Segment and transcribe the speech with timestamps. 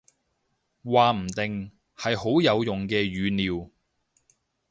[0.83, 3.69] 話唔定，係好有用嘅語料